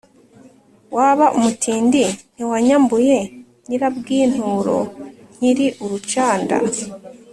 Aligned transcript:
waba 0.95 1.25
umutindi! 1.37 2.03
Ntiwanyambuye 2.35 3.17
Nyirabwinturo 3.67 4.77
nkiri 5.35 5.67
urucanda 5.83 6.55